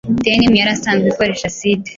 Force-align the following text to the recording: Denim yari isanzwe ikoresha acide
Denim 0.23 0.53
yari 0.59 0.71
isanzwe 0.77 1.07
ikoresha 1.09 1.45
acide 1.51 1.89